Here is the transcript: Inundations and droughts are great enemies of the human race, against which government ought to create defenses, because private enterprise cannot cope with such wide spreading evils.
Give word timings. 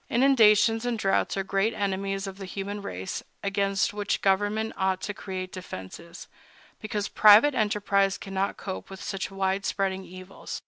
Inundations 0.09 0.83
and 0.83 0.97
droughts 0.97 1.37
are 1.37 1.43
great 1.43 1.75
enemies 1.75 2.25
of 2.25 2.39
the 2.39 2.45
human 2.45 2.81
race, 2.81 3.23
against 3.43 3.93
which 3.93 4.23
government 4.23 4.73
ought 4.75 4.99
to 5.01 5.13
create 5.13 5.51
defenses, 5.51 6.27
because 6.81 7.07
private 7.07 7.53
enterprise 7.53 8.17
cannot 8.17 8.57
cope 8.57 8.89
with 8.89 9.03
such 9.03 9.29
wide 9.29 9.63
spreading 9.63 10.03
evils. 10.03 10.59